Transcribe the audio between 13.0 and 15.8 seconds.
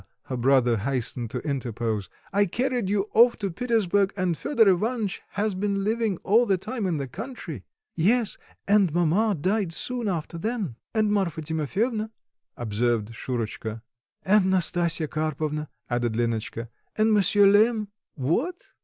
Shurotchka. "And Nastasya Karpovna,"